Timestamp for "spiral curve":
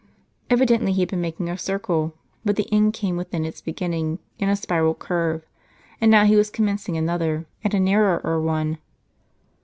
4.55-5.45